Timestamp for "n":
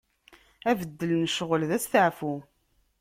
1.21-1.29